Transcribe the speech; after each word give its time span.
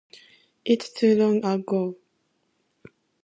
It 0.65 0.81
is 0.81 0.89
too 0.93 1.15
long 1.15 1.45
ago. 1.45 1.95